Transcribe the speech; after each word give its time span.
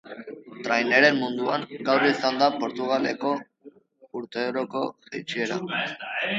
Trainerren 0.67 1.19
munduan 1.23 1.65
gaur 1.89 2.07
izan 2.07 2.41
da 2.43 2.49
Portugaleteko 2.65 3.35
urteroko 4.23 4.85
jaitsiera. 5.13 5.63